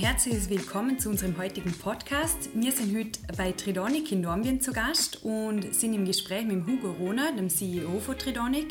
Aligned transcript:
herzliches 0.00 0.48
Willkommen 0.48 0.98
zu 0.98 1.10
unserem 1.10 1.36
heutigen 1.36 1.72
Podcast. 1.72 2.48
Wir 2.54 2.72
sind 2.72 2.96
heute 2.96 3.20
bei 3.36 3.52
Tridonic 3.52 4.10
in 4.12 4.22
Dornbirn 4.22 4.58
zu 4.58 4.72
Gast 4.72 5.22
und 5.24 5.74
sind 5.74 5.92
im 5.92 6.06
Gespräch 6.06 6.46
mit 6.46 6.66
Hugo 6.66 6.92
Rohner, 6.92 7.36
dem 7.36 7.50
CEO 7.50 8.00
von 8.00 8.16
Tridonic, 8.16 8.68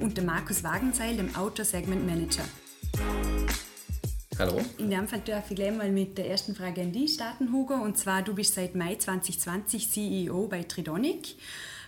und 0.00 0.16
dem 0.16 0.24
Markus 0.24 0.64
Wagenzeil, 0.64 1.18
dem 1.18 1.36
Auto 1.36 1.64
Segment 1.64 2.06
Manager. 2.06 2.44
Hallo. 4.38 4.58
In 4.78 4.88
dem 4.88 5.06
Fall 5.06 5.20
darf 5.20 5.50
ich 5.50 5.56
gleich 5.56 5.76
mal 5.76 5.90
mit 5.90 6.16
der 6.16 6.30
ersten 6.30 6.54
Frage 6.54 6.80
an 6.80 6.92
dich 6.92 7.12
starten, 7.12 7.52
Hugo. 7.52 7.74
Und 7.74 7.98
zwar, 7.98 8.22
du 8.22 8.34
bist 8.34 8.54
seit 8.54 8.74
Mai 8.74 8.94
2020 8.94 9.90
CEO 9.90 10.48
bei 10.48 10.62
Tridonic. 10.62 11.34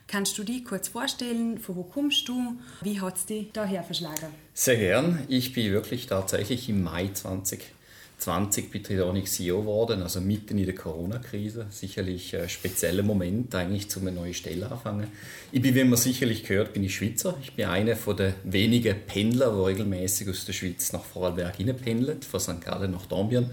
Kannst 0.07 0.37
du 0.37 0.45
dich 0.45 0.67
kurz 0.67 0.89
vorstellen, 0.89 1.57
von 1.57 1.77
wo 1.77 1.85
kommst 1.85 2.29
du, 2.29 2.59
wie 2.83 3.01
hat 3.01 3.17
es 3.17 3.25
dich 3.25 3.53
daher 3.55 3.85
verschlagen? 3.85 4.27
Sehr 4.53 4.77
gern. 4.77 5.25
Ich 5.29 5.55
bin 5.55 5.73
wirklich 5.73 6.09
tatsächlich 6.09 6.69
im 6.69 6.83
Mai 6.83 7.09
2020 7.09 7.63
20 8.23 8.71
bei 8.71 8.79
Tridonic 8.79 9.27
CEO 9.27 9.63
geworden, 9.63 10.01
also 10.01 10.21
mitten 10.21 10.57
in 10.57 10.67
der 10.67 10.77
Corona-Krise. 10.77 11.67
Sicherlich 11.71 12.37
ein 12.37 12.49
spezieller 12.49 13.03
Moment 13.03 13.53
eigentlich, 13.53 13.89
um 13.97 14.07
eine 14.07 14.13
neue 14.13 14.33
Stelle 14.33 14.71
anfangen. 14.71 15.09
Ich 15.51 15.61
bin, 15.61 15.75
wie 15.75 15.83
man 15.83 15.97
sicherlich 15.97 16.45
gehört, 16.45 16.73
bin 16.73 16.85
ich 16.85 16.95
Schweizer. 16.95 17.35
Ich 17.43 17.55
bin 17.55 17.67
einer 17.67 17.97
den 17.97 18.35
wenigen 18.45 18.97
Pendler, 19.09 19.53
die 19.53 19.71
regelmäßig 19.71 20.29
aus 20.29 20.45
der 20.45 20.53
Schweiz 20.53 20.93
nach 20.93 21.03
Vorarlberg 21.03 21.57
pendelt, 21.83 22.25
von 22.25 22.39
St. 22.39 22.61
Gallen 22.61 22.93
nach 22.93 23.07
Dornbirn. 23.07 23.51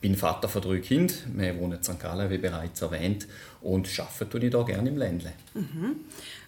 Bin 0.00 0.16
Vater 0.16 0.48
von 0.48 0.62
drei 0.62 0.78
Kindern. 0.78 1.16
Wir 1.34 1.58
wohnen 1.58 1.76
in 1.76 1.82
St. 1.82 2.00
Gallen, 2.00 2.30
wie 2.30 2.38
bereits 2.38 2.80
erwähnt, 2.80 3.26
und 3.66 3.88
arbeite 3.98 4.28
tue 4.28 4.44
ich 4.44 4.50
da 4.50 4.62
gerne 4.62 4.88
im 4.88 4.96
Ländle. 4.96 5.32
Mhm. 5.54 5.96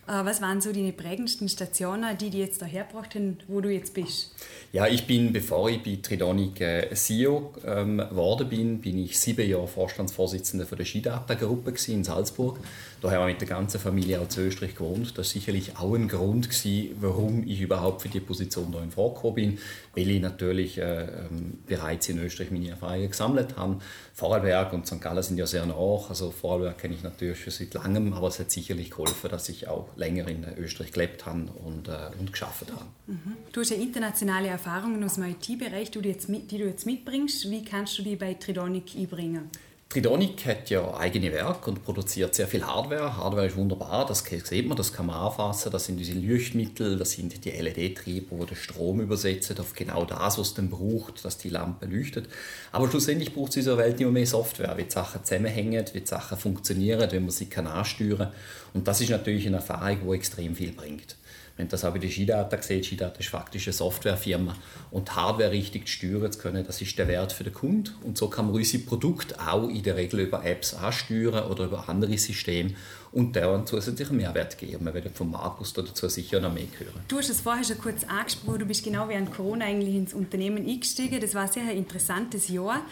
Äh, 0.08 0.24
was 0.24 0.40
waren 0.40 0.60
so 0.60 0.72
die 0.72 0.90
prägendsten 0.92 1.48
Stationen, 1.48 2.16
die 2.16 2.30
die 2.30 2.38
jetzt 2.38 2.62
dahergebracht 2.62 3.14
haben, 3.14 3.36
wo 3.46 3.60
du 3.60 3.68
jetzt 3.68 3.92
bist? 3.92 4.34
Ja, 4.72 4.86
ich 4.86 5.06
bin, 5.06 5.32
bevor 5.32 5.68
ich 5.68 5.82
bei 5.82 5.98
Tridonic 6.02 6.60
äh, 6.60 6.94
CEO 6.94 7.52
ähm, 7.66 7.98
geworden 7.98 8.48
bin, 8.48 8.80
bin 8.80 8.98
ich 8.98 9.18
sieben 9.18 9.48
Jahre 9.48 9.68
Vorstandsvorsitzender 9.68 10.66
von 10.66 10.78
der 10.78 10.86
Skidata-Gruppe 10.86 11.74
in 11.88 12.04
Salzburg. 12.04 12.58
Da 13.02 13.10
haben 13.10 13.20
wir 13.20 13.26
mit 13.26 13.40
der 13.40 13.48
ganzen 13.48 13.78
Familie 13.78 14.26
zu 14.28 14.40
Österreich 14.40 14.74
gewohnt. 14.74 15.10
Das 15.10 15.18
war 15.18 15.24
sicherlich 15.24 15.76
auch 15.76 15.94
ein 15.94 16.08
Grund, 16.08 16.48
gewesen, 16.48 16.96
warum 17.00 17.46
ich 17.46 17.60
überhaupt 17.60 18.02
für 18.02 18.08
die 18.08 18.20
Position 18.20 18.72
hier 18.72 18.82
in 18.82 18.90
Frage 18.90 19.14
gekommen 19.14 19.34
bin, 19.34 19.58
weil 19.94 20.10
ich 20.10 20.22
natürlich 20.22 20.78
äh, 20.78 21.02
ähm, 21.02 21.58
bereits 21.66 22.08
in 22.08 22.18
Österreich 22.18 22.50
meine 22.50 22.70
Erfahrungen 22.70 23.10
gesammelt 23.10 23.56
habe. 23.56 23.80
Vorarlberg 24.18 24.72
und 24.72 24.84
St. 24.84 25.00
Gallen 25.00 25.22
sind 25.22 25.38
ja 25.38 25.46
sehr 25.46 25.64
nah, 25.64 25.76
also 26.08 26.32
Vorarlberg 26.32 26.76
kenne 26.76 26.92
ich 26.92 27.04
natürlich 27.04 27.40
schon 27.40 27.52
seit 27.52 27.72
langem, 27.74 28.12
aber 28.12 28.26
es 28.26 28.40
hat 28.40 28.50
sicherlich 28.50 28.90
geholfen, 28.90 29.30
dass 29.30 29.48
ich 29.48 29.68
auch 29.68 29.86
länger 29.94 30.26
in 30.26 30.44
Österreich 30.58 30.90
gelebt 30.90 31.24
habe 31.24 31.42
und, 31.64 31.86
äh, 31.86 32.10
und 32.18 32.32
geschafft 32.32 32.66
habe. 32.72 32.86
Mhm. 33.06 33.36
Du 33.52 33.60
hast 33.60 33.70
ja 33.70 33.76
internationale 33.76 34.48
Erfahrungen 34.48 35.04
aus 35.04 35.14
dem 35.14 35.22
IT-Bereich, 35.22 35.92
die, 35.92 36.00
die 36.00 36.58
du 36.58 36.64
jetzt 36.64 36.84
mitbringst. 36.84 37.48
Wie 37.48 37.64
kannst 37.64 37.96
du 37.96 38.02
die 38.02 38.16
bei 38.16 38.34
Tridonic 38.34 38.96
einbringen? 38.96 39.50
Tridonic 39.90 40.44
hat 40.44 40.68
ja 40.68 40.98
eigene 40.98 41.32
Werke 41.32 41.70
und 41.70 41.82
produziert 41.82 42.34
sehr 42.34 42.46
viel 42.46 42.62
Hardware. 42.62 43.16
Hardware 43.16 43.46
ist 43.46 43.56
wunderbar, 43.56 44.04
das 44.04 44.22
sieht 44.22 44.68
man, 44.68 44.76
das 44.76 44.92
kann 44.92 45.06
man 45.06 45.16
anfassen. 45.16 45.72
Das 45.72 45.86
sind 45.86 45.96
diese 45.96 46.12
Leuchtmittel, 46.12 46.98
das 46.98 47.12
sind 47.12 47.42
die 47.42 47.50
LED-Triebe, 47.50 48.36
die 48.36 48.46
den 48.46 48.56
Strom 48.56 49.00
übersetzen 49.00 49.58
auf 49.58 49.72
genau 49.72 50.04
das, 50.04 50.36
was 50.36 50.48
es 50.48 50.54
dann 50.54 50.68
braucht, 50.68 51.24
dass 51.24 51.38
die 51.38 51.48
Lampe 51.48 51.86
leuchtet. 51.86 52.28
Aber 52.70 52.86
schlussendlich 52.90 53.32
braucht 53.32 53.52
es 53.52 53.56
in 53.56 53.62
dieser 53.62 53.78
Welt 53.78 53.98
immer 53.98 54.10
mehr 54.10 54.26
Software, 54.26 54.76
wie 54.76 54.84
die 54.84 54.90
Sachen 54.90 55.24
zusammenhängen, 55.24 55.86
wie 55.94 56.00
die 56.00 56.06
Sachen 56.06 56.36
funktionieren, 56.36 57.10
wenn 57.10 57.22
man 57.22 57.30
sie 57.30 57.48
ansteuern 57.56 58.18
kann. 58.18 58.32
Und 58.74 58.86
das 58.86 59.00
ist 59.00 59.08
natürlich 59.08 59.46
eine 59.46 59.56
Erfahrung, 59.56 60.00
die 60.06 60.16
extrem 60.16 60.54
viel 60.54 60.72
bringt. 60.72 61.16
Wenn 61.58 61.68
das 61.68 61.84
auch 61.84 61.92
bei 61.92 61.98
der 61.98 62.08
Skidata 62.08 62.56
gesehen, 62.56 62.84
Skidata 62.84 63.18
ist 63.18 63.30
faktisch 63.30 63.66
eine 63.66 63.72
Softwarefirma 63.72 64.56
und 64.92 65.16
Hardware 65.16 65.50
richtig 65.50 65.88
steuern 65.88 66.30
zu 66.30 66.38
können, 66.38 66.64
das 66.64 66.80
ist 66.80 66.96
der 66.96 67.08
Wert 67.08 67.32
für 67.32 67.42
den 67.42 67.52
Kunden. 67.52 67.92
Und 68.04 68.16
so 68.16 68.28
kann 68.28 68.46
man 68.46 68.54
unsere 68.54 68.84
Produkte 68.84 69.34
auch 69.44 69.68
in 69.68 69.82
der 69.82 69.96
Regel 69.96 70.20
über 70.20 70.44
Apps 70.44 70.72
ansteuern 70.72 71.50
oder 71.50 71.64
über 71.64 71.88
andere 71.88 72.16
Systeme 72.16 72.74
und 73.12 73.34
der 73.34 73.48
einen 73.50 73.66
zusätzlichen 73.66 74.16
Mehrwert 74.16 74.58
geben. 74.58 74.84
Wir 74.84 74.94
werden 74.94 75.12
von 75.12 75.30
Markus 75.30 75.72
dazu 75.72 76.08
sicher 76.08 76.40
noch 76.40 76.52
mehr 76.52 76.66
hören. 76.78 77.00
Du 77.08 77.18
hast 77.18 77.30
es 77.30 77.40
vorher 77.40 77.64
schon 77.64 77.78
kurz 77.78 78.04
angesprochen, 78.04 78.60
du 78.60 78.66
bist 78.66 78.84
genau 78.84 79.08
während 79.08 79.34
Corona 79.34 79.66
eigentlich 79.66 79.94
ins 79.94 80.14
Unternehmen 80.14 80.66
eingestiegen. 80.66 81.20
Das 81.20 81.34
war 81.34 81.42
ein 81.42 81.52
sehr 81.52 81.72
interessantes 81.72 82.48
Jahr. 82.48 82.82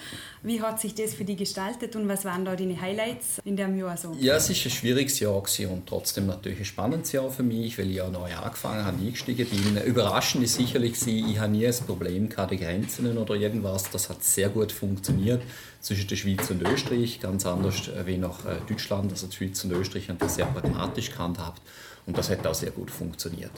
Wie 0.42 0.60
hat 0.62 0.80
sich 0.80 0.94
das 0.94 1.14
für 1.14 1.24
dich 1.24 1.38
gestaltet 1.38 1.96
und 1.96 2.08
was 2.08 2.24
waren 2.24 2.44
da 2.44 2.54
deine 2.54 2.80
Highlights 2.80 3.40
in 3.44 3.56
dem 3.56 3.76
Jahr 3.76 3.96
so? 3.96 4.16
Ja, 4.20 4.36
es 4.36 4.48
war 4.48 4.54
ein 4.54 4.70
schwieriges 4.70 5.18
Jahr 5.18 5.34
und 5.34 5.86
trotzdem 5.86 6.26
natürlich 6.26 6.60
ein 6.60 6.64
spannendes 6.64 7.12
Jahr 7.12 7.30
für 7.30 7.42
mich, 7.42 7.76
weil 7.78 7.90
ich 7.90 7.96
ja 7.96 8.08
neu 8.08 8.32
angefangen 8.32 8.84
habe, 8.84 8.96
eingestiegen 8.98 9.46
bin. 9.48 9.82
Überraschend 9.84 10.44
ist 10.44 10.54
sicherlich, 10.54 10.94
ich 11.06 11.38
habe 11.38 11.52
nie 11.52 11.66
ein 11.66 11.74
Problem 11.86 12.28
gehabt, 12.28 12.56
Grenzen 12.56 13.18
oder 13.18 13.34
irgendwas. 13.34 13.90
Das 13.90 14.08
hat 14.08 14.22
sehr 14.22 14.48
gut 14.48 14.72
funktioniert 14.72 15.42
zwischen 15.80 16.08
der 16.08 16.16
Schweiz 16.16 16.50
und 16.50 16.62
Österreich, 16.62 17.20
ganz 17.20 17.46
anders 17.46 17.88
äh, 17.88 18.06
wie 18.06 18.16
nach 18.16 18.44
äh, 18.44 18.56
Deutschland. 18.68 19.12
Also 19.12 19.28
die 19.28 19.36
Schweiz 19.36 19.62
und 19.64 19.72
Österreich 19.72 20.05
haben 20.08 20.18
das 20.18 20.36
sehr 20.36 20.46
pragmatisch 20.46 21.10
gehandhabt 21.10 21.62
und 22.06 22.16
das 22.16 22.30
hat 22.30 22.46
auch 22.46 22.54
sehr 22.54 22.70
gut 22.70 22.90
funktioniert. 22.90 23.50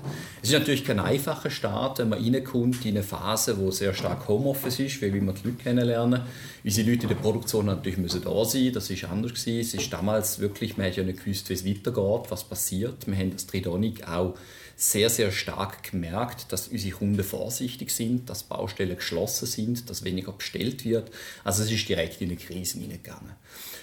Es 0.43 0.49
ist 0.49 0.59
natürlich 0.59 0.85
kein 0.85 0.99
einfacher 0.99 1.51
Start, 1.51 1.99
wenn 1.99 2.09
man 2.09 2.23
reinkommt 2.23 2.85
in 2.87 2.97
eine 2.97 3.03
Phase, 3.03 3.59
wo 3.59 3.71
sehr 3.71 3.93
stark 3.93 4.27
Homeoffice 4.27 4.81
ist, 4.81 5.03
weil 5.03 5.13
wir 5.13 5.21
die 5.21 5.49
Leute 5.49 5.63
kennenlernen. 5.63 6.23
Unsere 6.65 6.91
Leute 6.91 7.03
in 7.03 7.09
der 7.09 7.17
Produktion 7.17 7.67
natürlich 7.67 7.99
müssen 7.99 8.23
da 8.23 8.45
sein, 8.45 8.73
das 8.73 8.89
ist 8.89 9.05
anders 9.05 9.35
gewesen. 9.35 9.61
Es 9.61 9.75
ist 9.75 9.93
damals 9.93 10.39
wirklich, 10.39 10.79
man 10.79 10.87
hat 10.87 10.97
ja 10.97 11.05
nicht 11.05 11.23
gewusst, 11.23 11.51
wie 11.51 11.55
es 11.55 11.67
weitergeht, 11.67 12.31
was 12.31 12.45
passiert. 12.45 13.07
Wir 13.07 13.17
haben 13.17 13.33
das 13.33 13.47
Tridonic 13.47 14.09
auch 14.09 14.35
sehr, 14.81 15.11
sehr 15.11 15.33
stark 15.33 15.91
gemerkt, 15.91 16.53
dass 16.53 16.69
unsere 16.69 16.97
Kunden 16.97 17.25
vorsichtig 17.25 17.91
sind, 17.91 18.31
dass 18.31 18.45
Baustellen 18.45 18.95
geschlossen 18.95 19.47
sind, 19.47 19.91
dass 19.91 20.05
weniger 20.05 20.31
bestellt 20.31 20.85
wird. 20.85 21.11
Also 21.43 21.65
es 21.65 21.73
ist 21.73 21.89
direkt 21.89 22.21
in 22.21 22.29
eine 22.29 22.39
Krise 22.39 22.79
hineingegangen. 22.79 23.33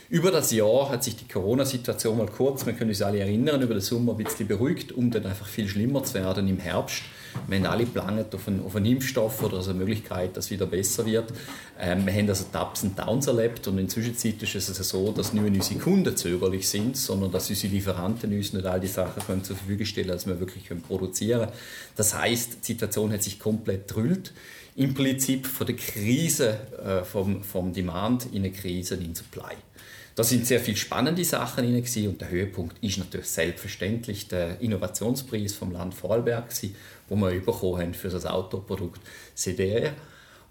Über 0.10 0.32
das 0.32 0.54
Jahr 0.54 0.90
hat 0.90 1.04
sich 1.04 1.18
die 1.18 1.28
Corona-Situation 1.28 2.18
mal 2.18 2.28
kurz, 2.28 2.66
wir 2.66 2.72
können 2.72 2.92
uns 2.92 3.02
alle 3.02 3.20
erinnern, 3.20 3.62
über 3.62 3.74
den 3.74 3.82
Sommer 3.82 4.14
ein 4.14 4.24
bisschen 4.24 4.48
beruhigt, 4.48 4.94
um 4.94 5.12
dann 5.12 5.26
einfach 5.26 5.48
viel 5.48 5.68
schlimmer 5.68 6.02
zu 6.06 6.14
werden 6.14 6.48
im 6.48 6.60
Herbst. 6.60 7.02
Wir 7.48 7.58
haben 7.58 7.66
alle 7.66 7.86
geplant 7.86 8.34
auf 8.34 8.48
einen, 8.48 8.66
auf 8.66 8.76
einen 8.76 8.86
Impfstoff 8.86 9.44
oder 9.44 9.58
also 9.58 9.72
eine 9.72 9.80
Möglichkeit, 9.80 10.36
dass 10.36 10.46
es 10.46 10.52
wieder 10.52 10.66
besser 10.66 11.06
wird. 11.06 11.32
Ähm, 11.80 12.06
wir 12.06 12.14
haben 12.14 12.30
also 12.30 12.46
Ups 12.54 12.84
und 12.84 12.98
Downs 12.98 13.28
erlebt 13.28 13.68
und 13.68 13.78
inzwischen 13.78 14.14
ist 14.14 14.56
es 14.56 14.90
so, 14.90 15.12
dass 15.12 15.34
nicht 15.34 15.44
mehr 15.44 15.52
unsere 15.52 15.80
Kunden 15.80 16.16
zögerlich 16.16 16.68
sind, 16.68 16.98
sondern 16.98 17.32
dass 17.32 17.50
unsere 17.50 17.74
Lieferanten 17.74 18.34
uns 18.34 18.54
nicht 18.54 18.66
all 18.66 18.80
die 18.80 18.88
Sachen 18.88 19.22
können 19.24 19.44
zur 19.44 19.56
Verfügung 19.56 19.86
stellen, 19.86 20.08
dass 20.08 20.26
wir 20.26 20.40
wirklich 20.40 20.66
können 20.66 20.82
produzieren 20.82 21.42
können. 21.42 21.52
Das 21.96 22.18
heißt, 22.18 22.60
die 22.62 22.74
Situation 22.74 23.12
hat 23.12 23.24
sich 23.24 23.40
komplett 23.40 23.94
drüllt 23.94 24.34
im 24.76 24.94
Prinzip 24.94 25.48
von 25.48 25.68
der 25.68 25.76
Krise, 25.76 26.60
äh, 26.84 27.04
vom, 27.04 27.44
vom 27.44 27.74
Demand 27.74 28.28
in 28.34 28.40
eine 28.40 28.52
Krise 28.52 28.96
in 28.96 29.16
Supply. 29.16 29.56
Da 30.16 30.24
sind 30.24 30.48
sehr 30.48 30.62
viele 30.62 30.78
spannende 30.78 31.26
Sachen 31.26 31.66
drin 31.66 32.08
und 32.08 32.22
der 32.22 32.30
Höhepunkt 32.30 32.82
ist 32.82 32.98
natürlich 32.98 33.28
selbstverständlich 33.28 34.30
der 34.30 34.62
Innovationspreis 34.62 35.56
vom 35.56 35.72
Land 35.72 35.94
Vorarlberg, 35.94 36.46
wo 37.10 37.16
wir 37.18 37.32
bekommen 37.42 37.82
haben 37.82 37.94
für 37.94 38.08
das 38.08 38.26
Autoprodukt 38.26 39.02
CDR 39.34 39.94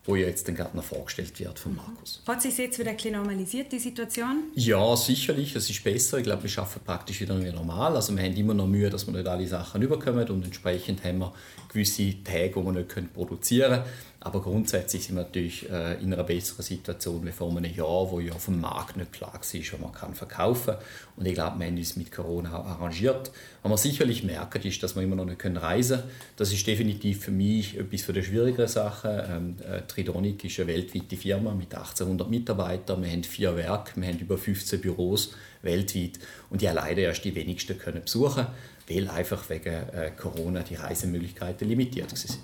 wo 0.06 0.16
ja 0.16 0.26
jetzt 0.26 0.46
dann 0.46 0.54
gerade 0.54 0.76
noch 0.76 0.84
vorgestellt 0.84 1.38
wird 1.40 1.58
von 1.58 1.76
Markus. 1.76 2.22
Hat 2.26 2.42
sich 2.42 2.56
jetzt 2.58 2.78
wieder 2.78 2.90
ein 2.90 2.96
bisschen 2.96 3.14
normalisiert, 3.14 3.72
die 3.72 3.78
Situation? 3.78 4.44
Ja, 4.54 4.94
sicherlich. 4.96 5.56
Es 5.56 5.70
ist 5.70 5.82
besser. 5.82 6.18
Ich 6.18 6.24
glaube, 6.24 6.42
wir 6.42 6.50
schaffen 6.50 6.82
praktisch 6.84 7.20
wieder 7.20 7.34
normal. 7.34 7.96
Also 7.96 8.14
wir 8.14 8.22
haben 8.22 8.36
immer 8.36 8.52
noch 8.52 8.66
Mühe, 8.66 8.90
dass 8.90 9.06
wir 9.06 9.14
nicht 9.14 9.26
alle 9.26 9.46
Sachen 9.46 9.80
überkommen 9.80 10.28
und 10.28 10.44
entsprechend 10.44 11.02
haben 11.04 11.18
wir 11.18 11.32
gewisse 11.68 12.22
Tage, 12.22 12.56
wo 12.56 12.62
wir 12.62 12.72
nicht 12.72 13.14
produzieren 13.14 13.82
können. 13.82 13.84
Aber 14.24 14.40
grundsätzlich 14.40 15.04
sind 15.04 15.16
wir 15.16 15.24
natürlich 15.24 15.70
äh, 15.70 16.02
in 16.02 16.10
einer 16.10 16.24
besseren 16.24 16.64
Situation 16.64 17.26
wie 17.26 17.30
vor 17.30 17.54
einem 17.54 17.72
Jahr, 17.72 18.10
wo 18.10 18.20
ja 18.20 18.32
auf 18.32 18.46
dem 18.46 18.58
Markt 18.58 18.96
nicht 18.96 19.12
klar 19.12 19.34
war, 19.34 19.40
was 19.40 19.78
man 19.78 19.92
kann 19.92 20.14
verkaufen 20.14 20.74
kann. 20.74 20.82
Und 21.16 21.26
ich 21.26 21.34
glaube, 21.34 21.58
wir 21.58 21.66
haben 21.66 21.76
uns 21.76 21.94
mit 21.96 22.10
Corona 22.10 22.54
arrangiert. 22.54 23.30
Was 23.62 23.70
wir 23.70 23.90
sicherlich 23.90 24.24
merken, 24.24 24.62
ist, 24.62 24.82
dass 24.82 24.96
wir 24.96 25.02
immer 25.02 25.16
noch 25.16 25.26
nicht 25.26 25.44
reisen 25.44 25.98
können. 25.98 26.10
Das 26.36 26.54
ist 26.54 26.66
definitiv 26.66 27.20
für 27.22 27.32
mich 27.32 27.76
etwas 27.76 28.00
von 28.00 28.14
der 28.14 28.22
schwierigeren 28.22 28.66
Sachen. 28.66 29.10
Ähm, 29.10 29.56
äh, 29.70 29.82
Tridonic 29.82 30.42
ist 30.42 30.58
eine 30.58 30.68
weltweite 30.68 31.18
Firma 31.18 31.52
mit 31.52 31.74
1800 31.74 32.30
Mitarbeitern. 32.30 33.02
Wir 33.02 33.10
haben 33.10 33.24
vier 33.24 33.54
Werke, 33.56 34.00
wir 34.00 34.08
haben 34.08 34.18
über 34.18 34.38
15 34.38 34.80
Büros 34.80 35.34
weltweit. 35.60 36.18
Und 36.48 36.62
ja, 36.62 36.72
leider 36.72 37.02
erst 37.02 37.26
die 37.26 37.34
wenigsten 37.34 37.78
können 37.78 38.02
besuchen, 38.02 38.46
weil 38.88 39.06
einfach 39.10 39.50
wegen 39.50 39.68
äh, 39.68 40.12
Corona 40.16 40.62
die 40.62 40.76
Reisemöglichkeiten 40.76 41.68
limitiert 41.68 42.16
sind. 42.16 42.38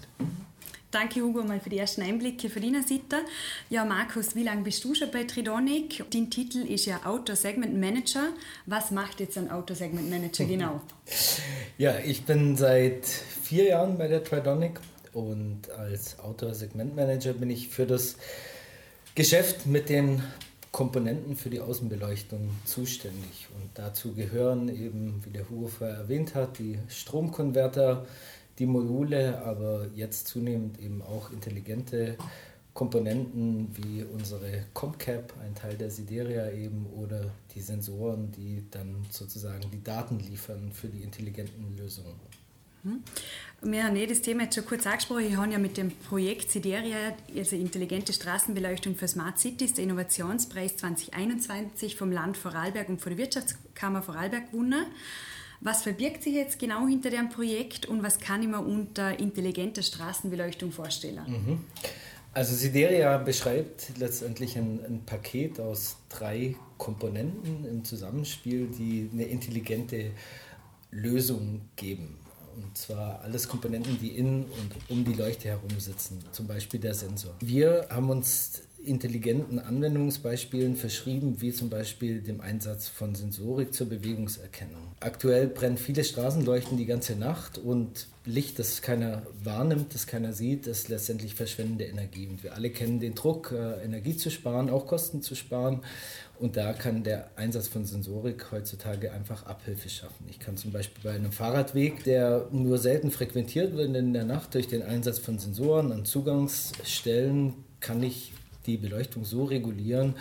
Danke 0.90 1.20
Hugo 1.20 1.44
mal 1.44 1.60
für 1.60 1.70
die 1.70 1.78
ersten 1.78 2.02
Einblicke 2.02 2.50
von 2.50 2.62
deiner 2.62 2.82
Seite. 2.82 3.24
Ja 3.68 3.84
Markus, 3.84 4.34
wie 4.34 4.42
lange 4.42 4.62
bist 4.62 4.82
du 4.82 4.92
schon 4.92 5.08
bei 5.12 5.22
Tridonic? 5.22 6.04
Dein 6.10 6.30
Titel 6.30 6.58
ist 6.58 6.86
ja 6.86 7.02
Auto 7.04 7.36
Segment 7.36 7.78
Manager. 7.78 8.30
Was 8.66 8.90
macht 8.90 9.20
jetzt 9.20 9.38
ein 9.38 9.52
Auto 9.52 9.74
Segment 9.74 10.10
Manager 10.10 10.44
genau? 10.46 10.80
ja, 11.78 11.96
ich 12.04 12.24
bin 12.24 12.56
seit 12.56 13.06
vier 13.06 13.68
Jahren 13.68 13.98
bei 13.98 14.08
der 14.08 14.24
Tridonic 14.24 14.80
und 15.12 15.70
als 15.70 16.18
Auto 16.18 16.52
Segment 16.52 16.96
Manager 16.96 17.34
bin 17.34 17.50
ich 17.50 17.68
für 17.68 17.86
das 17.86 18.16
Geschäft 19.14 19.66
mit 19.66 19.90
den 19.90 20.20
Komponenten 20.72 21.36
für 21.36 21.50
die 21.50 21.60
Außenbeleuchtung 21.60 22.50
zuständig. 22.64 23.48
Und 23.54 23.70
dazu 23.74 24.12
gehören 24.14 24.68
eben, 24.68 25.22
wie 25.24 25.30
der 25.30 25.48
Hugo 25.48 25.68
vorher 25.68 25.96
erwähnt 25.96 26.34
hat, 26.34 26.58
die 26.58 26.78
Stromkonverter, 26.88 28.06
die 28.60 28.66
Module, 28.66 29.42
aber 29.42 29.88
jetzt 29.94 30.28
zunehmend 30.28 30.78
eben 30.78 31.02
auch 31.02 31.32
intelligente 31.32 32.16
Komponenten 32.74 33.74
wie 33.74 34.04
unsere 34.04 34.66
Comcap, 34.74 35.34
ein 35.42 35.54
Teil 35.54 35.76
der 35.76 35.90
Sideria 35.90 36.50
eben, 36.52 36.86
oder 36.96 37.32
die 37.54 37.60
Sensoren, 37.60 38.30
die 38.32 38.64
dann 38.70 39.06
sozusagen 39.10 39.70
die 39.72 39.82
Daten 39.82 40.20
liefern 40.20 40.70
für 40.72 40.88
die 40.88 41.02
intelligenten 41.02 41.76
Lösungen. 41.76 42.14
Hm. 42.82 43.02
Wir 43.62 43.84
haben 43.84 43.96
eh 43.96 44.06
das 44.06 44.22
Thema 44.22 44.44
jetzt 44.44 44.54
schon 44.54 44.64
kurz 44.64 44.86
angesprochen. 44.86 45.28
Wir 45.28 45.36
haben 45.36 45.52
ja 45.52 45.58
mit 45.58 45.76
dem 45.76 45.90
Projekt 45.90 46.50
Sideria, 46.50 47.14
also 47.36 47.56
intelligente 47.56 48.12
Straßenbeleuchtung 48.12 48.94
für 48.94 49.08
Smart 49.08 49.38
Cities, 49.38 49.74
der 49.74 49.84
Innovationspreis 49.84 50.76
2021 50.76 51.96
vom 51.96 52.12
Land 52.12 52.36
Vorarlberg 52.36 52.88
und 52.88 53.00
von 53.00 53.10
der 53.10 53.18
Wirtschaftskammer 53.18 54.02
Vorarlberg 54.02 54.50
gewonnen. 54.50 54.86
Was 55.60 55.82
verbirgt 55.82 56.22
sich 56.22 56.34
jetzt 56.34 56.58
genau 56.58 56.86
hinter 56.86 57.10
dem 57.10 57.28
Projekt 57.28 57.86
und 57.86 58.02
was 58.02 58.18
kann 58.18 58.42
ich 58.42 58.48
mir 58.48 58.60
unter 58.60 59.18
intelligenter 59.18 59.82
Straßenbeleuchtung 59.82 60.72
vorstellen? 60.72 61.20
Mhm. 61.26 61.64
Also 62.32 62.54
Sideria 62.54 63.18
beschreibt 63.18 63.98
letztendlich 63.98 64.56
ein, 64.56 64.80
ein, 64.84 65.04
Paket 65.04 65.58
aus 65.58 65.96
drei 66.08 66.54
Komponenten 66.78 67.64
im 67.64 67.84
Zusammenspiel, 67.84 68.68
die 68.68 69.10
eine 69.12 69.24
intelligente 69.24 70.12
Lösung 70.92 71.62
geben. 71.74 72.16
Und 72.54 72.78
zwar 72.78 73.20
alles 73.22 73.48
Komponenten, 73.48 73.98
die 73.98 74.16
in 74.16 74.44
und 74.44 74.74
um 74.88 75.04
die 75.04 75.14
Leuchte 75.14 75.48
herum 75.48 75.78
sitzen, 75.78 76.20
zum 76.30 76.46
Beispiel 76.46 76.78
der 76.78 76.94
Sensor. 76.94 77.34
Wir 77.40 77.86
haben 77.90 78.10
uns 78.10 78.62
intelligenten 78.84 79.58
Anwendungsbeispielen 79.58 80.76
verschrieben, 80.76 81.40
wie 81.40 81.52
zum 81.52 81.68
Beispiel 81.68 82.20
dem 82.20 82.40
Einsatz 82.40 82.88
von 82.88 83.14
Sensorik 83.14 83.74
zur 83.74 83.88
Bewegungserkennung. 83.88 84.92
Aktuell 85.00 85.48
brennen 85.48 85.76
viele 85.76 86.04
Straßenleuchten 86.04 86.76
die 86.76 86.86
ganze 86.86 87.16
Nacht 87.16 87.58
und 87.58 88.06
Licht, 88.26 88.58
das 88.58 88.82
keiner 88.82 89.22
wahrnimmt, 89.42 89.94
das 89.94 90.06
keiner 90.06 90.32
sieht, 90.32 90.66
ist 90.66 90.88
letztendlich 90.88 91.34
verschwendende 91.34 91.84
Energie. 91.84 92.26
Und 92.26 92.42
wir 92.42 92.54
alle 92.54 92.70
kennen 92.70 93.00
den 93.00 93.14
Druck, 93.14 93.52
äh, 93.52 93.82
Energie 93.82 94.16
zu 94.16 94.30
sparen, 94.30 94.68
auch 94.70 94.86
Kosten 94.86 95.22
zu 95.22 95.34
sparen. 95.34 95.80
Und 96.38 96.56
da 96.56 96.72
kann 96.72 97.02
der 97.02 97.30
Einsatz 97.36 97.68
von 97.68 97.84
Sensorik 97.84 98.50
heutzutage 98.50 99.12
einfach 99.12 99.44
Abhilfe 99.46 99.88
schaffen. 99.88 100.26
Ich 100.28 100.38
kann 100.38 100.56
zum 100.56 100.72
Beispiel 100.72 101.02
bei 101.02 101.14
einem 101.14 101.32
Fahrradweg, 101.32 102.04
der 102.04 102.48
nur 102.50 102.78
selten 102.78 103.10
frequentiert 103.10 103.74
wird 103.74 103.94
in 103.94 104.12
der 104.12 104.24
Nacht 104.24 104.54
durch 104.54 104.68
den 104.68 104.82
Einsatz 104.82 105.18
von 105.18 105.38
Sensoren 105.38 105.92
an 105.92 106.04
Zugangsstellen, 106.04 107.54
kann 107.80 108.02
ich 108.02 108.32
die 108.66 108.76
Beleuchtung 108.76 109.24
so 109.24 109.44
regulieren, 109.44 110.14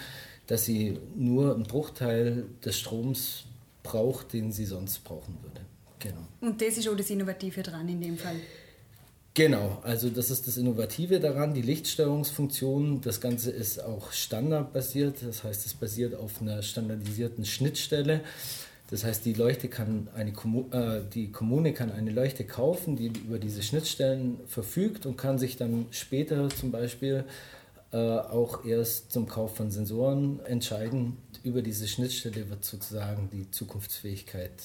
dass 0.47 0.65
sie 0.65 0.97
nur 1.15 1.53
einen 1.53 1.63
Bruchteil 1.63 2.45
des 2.63 2.77
Stroms 2.77 3.43
braucht, 3.83 4.33
den 4.33 4.51
sie 4.51 4.65
sonst 4.65 5.03
brauchen 5.03 5.37
würde. 5.41 5.61
Genau. 5.99 6.27
Und 6.41 6.61
das 6.61 6.77
ist 6.77 6.87
auch 6.87 6.95
das 6.95 7.09
Innovative 7.09 7.61
dran 7.61 7.87
in 7.87 8.01
dem 8.01 8.17
Fall. 8.17 8.35
Genau, 9.33 9.79
also 9.83 10.09
das 10.09 10.31
ist 10.31 10.47
das 10.47 10.57
Innovative 10.57 11.19
daran, 11.19 11.53
die 11.53 11.61
Lichtsteuerungsfunktion. 11.61 13.01
Das 13.01 13.21
Ganze 13.21 13.51
ist 13.51 13.81
auch 13.81 14.11
standardbasiert, 14.11 15.17
das 15.21 15.43
heißt, 15.43 15.65
es 15.65 15.73
basiert 15.75 16.15
auf 16.15 16.41
einer 16.41 16.61
standardisierten 16.61 17.45
Schnittstelle. 17.45 18.21
Das 18.89 19.03
heißt, 19.03 19.23
die 19.23 19.33
Leuchte 19.33 19.67
kann 19.67 20.07
eine 20.15 20.31
äh, 20.31 21.01
die 21.13 21.31
Kommune 21.31 21.73
kann 21.73 21.91
eine 21.91 22.11
Leuchte 22.11 22.43
kaufen, 22.43 22.95
die 22.95 23.07
über 23.07 23.37
diese 23.37 23.61
Schnittstellen 23.61 24.39
verfügt 24.47 25.05
und 25.05 25.15
kann 25.15 25.37
sich 25.37 25.57
dann 25.57 25.85
später 25.91 26.49
zum 26.49 26.71
Beispiel 26.71 27.23
äh, 27.91 27.97
auch 27.97 28.65
erst 28.65 29.11
zum 29.11 29.27
Kauf 29.27 29.55
von 29.55 29.71
Sensoren 29.71 30.39
entscheiden. 30.41 31.17
Über 31.43 31.61
diese 31.61 31.87
Schnittstelle 31.87 32.49
wird 32.49 32.63
sozusagen 32.63 33.29
die 33.31 33.49
Zukunftsfähigkeit 33.49 34.61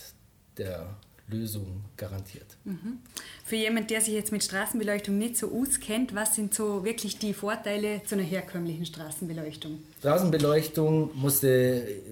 der 0.59 0.97
Lösung 1.29 1.85
garantiert. 1.97 2.47
Mhm. 2.65 2.99
Für 3.45 3.57
jemanden, 3.57 3.89
der 3.89 4.01
sich 4.01 4.15
jetzt 4.15 4.31
mit 4.31 4.45
Straßenbeleuchtung 4.45 5.17
nicht 5.17 5.37
so 5.37 5.51
auskennt, 5.53 6.15
was 6.15 6.35
sind 6.35 6.55
so 6.55 6.85
wirklich 6.85 7.19
die 7.19 7.33
Vorteile 7.33 8.03
zu 8.05 8.15
einer 8.15 8.25
herkömmlichen 8.25 8.85
Straßenbeleuchtung? 8.85 9.79
Straßenbeleuchtung 10.01 11.11
musste 11.15 11.49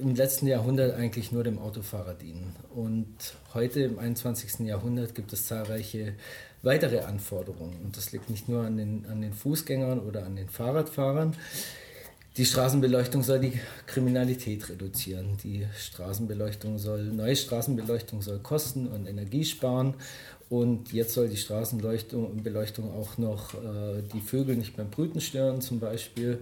im 0.00 0.14
letzten 0.14 0.46
Jahrhundert 0.46 0.94
eigentlich 0.94 1.30
nur 1.30 1.44
dem 1.44 1.58
Autofahrer 1.58 2.14
dienen. 2.14 2.56
Und 2.74 3.14
heute 3.52 3.80
im 3.80 3.98
21. 3.98 4.60
Jahrhundert 4.66 5.14
gibt 5.14 5.32
es 5.32 5.46
zahlreiche 5.46 6.14
weitere 6.62 7.00
Anforderungen. 7.00 7.76
Und 7.84 7.96
das 7.96 8.12
liegt 8.12 8.30
nicht 8.30 8.48
nur 8.48 8.64
an 8.64 8.76
den, 8.76 9.06
an 9.10 9.20
den 9.20 9.34
Fußgängern 9.34 10.00
oder 10.00 10.24
an 10.24 10.36
den 10.36 10.48
Fahrradfahrern. 10.48 11.36
Die 12.38 12.46
Straßenbeleuchtung 12.46 13.22
soll 13.22 13.40
die 13.40 13.60
Kriminalität 13.86 14.70
reduzieren. 14.70 15.36
Die 15.44 15.66
Straßenbeleuchtung 15.78 16.78
soll, 16.78 17.04
neue 17.04 17.36
Straßenbeleuchtung 17.36 18.22
soll 18.22 18.38
Kosten 18.38 18.86
und 18.86 19.06
Energie 19.06 19.44
sparen. 19.44 19.94
Und 20.48 20.92
jetzt 20.94 21.12
soll 21.12 21.28
die 21.28 21.36
Straßenbeleuchtung 21.36 22.94
auch 22.94 23.18
noch 23.18 23.54
äh, 23.54 24.02
die 24.14 24.20
Vögel 24.20 24.56
nicht 24.56 24.76
beim 24.76 24.88
Brüten 24.88 25.20
stören, 25.20 25.60
zum 25.60 25.78
Beispiel 25.78 26.40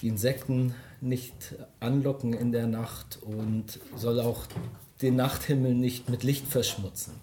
die 0.00 0.08
Insekten 0.08 0.74
nicht 1.00 1.34
anlocken 1.80 2.34
in 2.34 2.52
der 2.52 2.68
Nacht 2.68 3.18
und 3.22 3.80
soll 3.96 4.20
auch 4.20 4.46
den 5.00 5.16
Nachthimmel 5.16 5.74
nicht 5.74 6.08
mit 6.08 6.22
Licht 6.22 6.46
verschmutzen. 6.46 7.14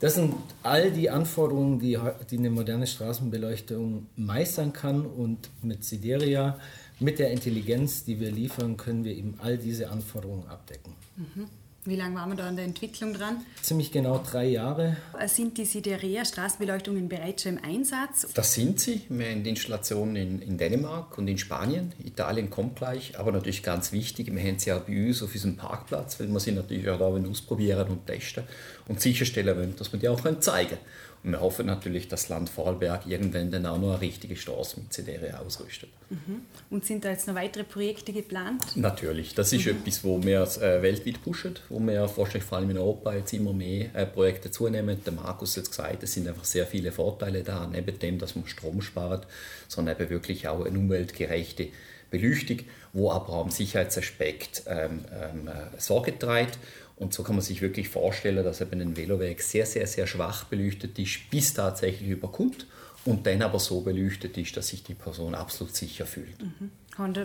Das 0.00 0.14
sind 0.14 0.34
all 0.62 0.90
die 0.90 1.10
Anforderungen, 1.10 1.80
die, 1.80 1.98
die 2.30 2.38
eine 2.38 2.50
moderne 2.50 2.86
Straßenbeleuchtung 2.86 4.06
meistern 4.16 4.72
kann 4.72 5.06
und 5.06 5.50
mit 5.62 5.84
Sideria, 5.84 6.58
mit 7.00 7.18
der 7.18 7.30
Intelligenz, 7.30 8.04
die 8.04 8.20
wir 8.20 8.30
liefern, 8.30 8.76
können 8.76 9.04
wir 9.04 9.14
eben 9.14 9.34
all 9.42 9.58
diese 9.58 9.90
Anforderungen 9.90 10.46
abdecken. 10.46 10.92
Mhm. 11.16 11.48
Wie 11.84 11.96
lange 11.96 12.14
waren 12.14 12.30
wir 12.30 12.36
da 12.36 12.46
an 12.46 12.54
der 12.54 12.64
Entwicklung 12.64 13.12
dran? 13.12 13.44
Ziemlich 13.60 13.90
genau 13.90 14.22
drei 14.24 14.46
Jahre. 14.46 14.98
Sind 15.26 15.58
die 15.58 15.64
Siderea 15.64 16.24
Straßenbeleuchtungen 16.24 17.08
bereits 17.08 17.42
schon 17.42 17.56
im 17.56 17.64
Einsatz? 17.64 18.28
Das 18.34 18.54
sind 18.54 18.78
sie. 18.78 19.00
Wir 19.08 19.30
haben 19.32 19.42
die 19.42 19.50
Installation 19.50 20.14
in, 20.14 20.40
in 20.42 20.58
Dänemark 20.58 21.18
und 21.18 21.26
in 21.26 21.38
Spanien. 21.38 21.92
Italien 22.04 22.50
kommt 22.50 22.76
gleich. 22.76 23.18
Aber 23.18 23.32
natürlich 23.32 23.64
ganz 23.64 23.90
wichtig, 23.90 24.32
wir 24.32 24.40
haben 24.40 24.60
sie 24.60 24.72
auch 24.72 24.82
bei 24.82 25.08
uns 25.08 25.24
auf 25.24 25.34
unserem 25.34 25.56
Parkplatz, 25.56 26.20
weil 26.20 26.28
wir 26.28 26.38
sie 26.38 26.52
natürlich 26.52 26.88
auch 26.88 27.00
da 27.00 27.06
ausprobieren 27.06 27.88
und 27.88 28.06
testen 28.06 28.44
und 28.86 29.00
sicherstellen 29.00 29.56
wollen, 29.56 29.74
dass 29.76 29.92
wir 29.92 29.98
die 29.98 30.08
auch 30.08 30.20
zeigen 30.38 30.68
können. 30.68 30.80
Und 31.24 31.30
wir 31.30 31.40
hoffen 31.40 31.66
natürlich, 31.66 32.08
dass 32.08 32.22
das 32.22 32.28
Land 32.30 32.50
Vorarlberg 32.50 33.06
irgendwann 33.06 33.50
dann 33.52 33.64
auch 33.66 33.78
noch 33.78 33.90
eine 33.92 34.00
richtige 34.00 34.34
Straße 34.34 34.80
mit 34.80 34.92
CDR 34.92 35.40
ausrüstet. 35.40 35.90
Mhm. 36.10 36.42
Und 36.68 36.84
sind 36.84 37.04
da 37.04 37.10
jetzt 37.10 37.28
noch 37.28 37.36
weitere 37.36 37.62
Projekte 37.62 38.12
geplant? 38.12 38.76
Natürlich. 38.76 39.34
Das 39.34 39.52
ist 39.52 39.64
mhm. 39.66 39.72
etwas, 39.72 40.02
wo 40.02 40.22
wir 40.22 40.42
äh, 40.42 40.82
weltweit 40.82 41.22
pushen, 41.22 41.54
wo 41.68 41.78
wir 41.78 42.10
wahrscheinlich 42.16 42.42
vor 42.42 42.58
allem 42.58 42.70
in 42.70 42.78
Europa 42.78 43.14
jetzt 43.14 43.32
immer 43.32 43.52
mehr 43.52 43.94
äh, 43.94 44.04
Projekte 44.04 44.50
zunehmen. 44.50 45.00
Der 45.04 45.12
Markus 45.12 45.56
hat 45.56 45.66
gesagt, 45.66 46.02
es 46.02 46.12
sind 46.12 46.26
einfach 46.26 46.44
sehr 46.44 46.66
viele 46.66 46.90
Vorteile 46.90 47.44
da, 47.44 47.68
neben 47.70 47.96
dem, 47.98 48.18
dass 48.18 48.34
man 48.34 48.46
Strom 48.46 48.82
spart, 48.82 49.28
sondern 49.68 49.96
eben 49.96 50.10
wirklich 50.10 50.48
auch 50.48 50.64
eine 50.64 50.76
umweltgerechte 50.76 51.68
Beleuchtung, 52.10 52.58
wo 52.92 53.10
aber 53.10 53.34
am 53.34 53.50
Sicherheitsaspekt 53.50 54.64
ähm, 54.66 55.04
ähm, 55.12 55.48
äh, 55.48 55.80
Sorge 55.80 56.18
trägt 56.18 56.58
und 57.02 57.12
so 57.12 57.24
kann 57.24 57.34
man 57.34 57.42
sich 57.42 57.60
wirklich 57.60 57.88
vorstellen, 57.88 58.44
dass 58.44 58.60
eben 58.60 58.80
ein 58.80 58.96
Veloweg 58.96 59.42
sehr, 59.42 59.66
sehr, 59.66 59.86
sehr 59.86 60.06
schwach 60.06 60.44
beleuchtet 60.44 60.98
ist, 60.98 61.30
bis 61.30 61.52
tatsächlich 61.52 62.08
überkommt 62.08 62.66
und 63.04 63.26
dann 63.26 63.42
aber 63.42 63.58
so 63.58 63.80
beleuchtet 63.80 64.38
ist, 64.38 64.56
dass 64.56 64.68
sich 64.68 64.84
die 64.84 64.94
Person 64.94 65.34
absolut 65.34 65.74
sicher 65.74 66.06
fühlt. 66.06 66.40
Mhm. 66.40 66.70